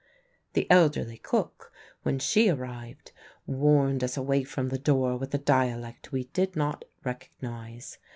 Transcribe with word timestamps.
The 0.53 0.65
elderly 0.71 1.19
cook 1.19 1.71
when 2.01 2.17
she 2.17 2.49
arrived 2.49 3.11
warned 3.45 4.03
us 4.03 4.17
away 4.17 4.43
from 4.43 4.69
the 4.69 4.79
door 4.79 5.15
with 5.15 5.31
a 5.35 5.37
dialect 5.37 6.11
we 6.11 6.23
did 6.23 6.55
not 6.55 6.85
recognise. 7.03 7.99